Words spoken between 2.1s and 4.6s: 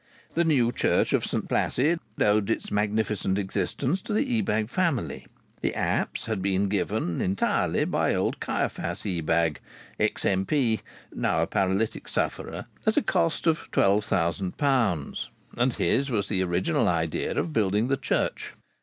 owed its magnificent existence to the